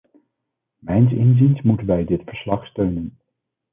Mijns 0.79 1.11
inziens 1.11 1.61
moeten 1.61 1.85
wij 1.87 2.03
dit 2.05 2.21
verslag 2.25 2.65
steunen. 2.67 3.17